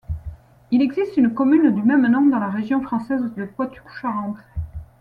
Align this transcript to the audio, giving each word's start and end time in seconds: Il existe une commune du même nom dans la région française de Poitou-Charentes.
Il 0.71 0.81
existe 0.81 1.15
une 1.17 1.31
commune 1.35 1.75
du 1.75 1.83
même 1.83 2.07
nom 2.07 2.25
dans 2.25 2.39
la 2.39 2.49
région 2.49 2.81
française 2.81 3.21
de 3.37 3.45
Poitou-Charentes. 3.45 4.39